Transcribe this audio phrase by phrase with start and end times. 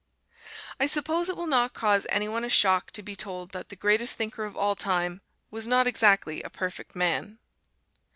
[0.79, 3.75] I suppose it will not cause any one a shock to be told that "the
[3.75, 7.37] greatest thinker of all time" was not exactly a perfect man.